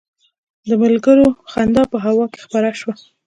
د 0.69 0.71
ملګرو 0.83 1.27
خندا 1.51 1.83
په 1.91 1.97
هوا 2.05 2.25
کې 2.33 2.39
خپره 2.45 2.69
شوه. 2.79 2.93